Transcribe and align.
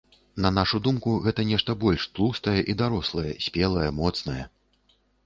На 0.43 0.49
нашую 0.53 0.79
думку, 0.85 1.11
гэта 1.25 1.43
нешта 1.49 1.75
больш 1.83 2.07
тлустае 2.15 2.59
і 2.73 2.77
дарослае, 2.83 3.27
спелае, 3.49 3.85
моцнае. 4.01 4.41